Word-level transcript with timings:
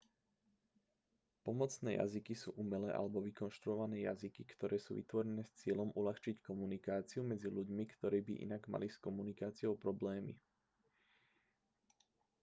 pomocné 1.45 1.91
jazyky 2.01 2.33
sú 2.41 2.49
umelé 2.63 2.89
alebo 2.93 3.17
vykonštruované 3.27 3.97
jazyky 4.09 4.41
ktoré 4.53 4.77
sú 4.83 4.91
vytvorené 4.99 5.41
s 5.45 5.53
cieľom 5.61 5.89
uľahčiť 5.99 6.35
komunikáciu 6.49 7.21
medzi 7.31 7.45
ľuďmi 7.57 7.83
ktorí 7.93 8.19
by 8.27 8.33
inak 8.45 8.63
mali 8.73 8.87
s 8.89 8.97
komunikáciou 9.05 9.73
problémy 9.85 10.33